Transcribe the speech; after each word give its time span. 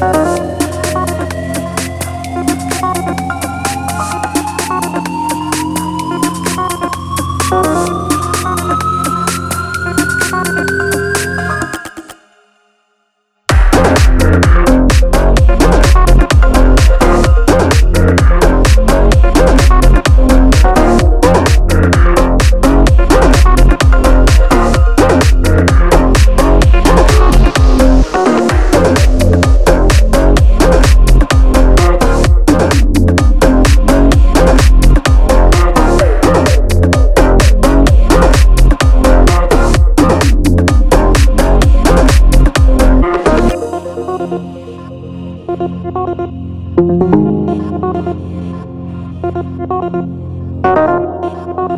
Bye. 0.00 0.39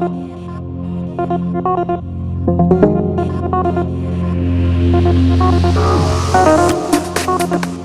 Thank 0.00 0.24
you. 7.64 7.79